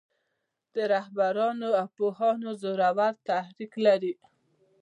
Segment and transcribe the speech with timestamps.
[0.73, 4.13] د رهبرانو او پوهانو زورور تحرک لري.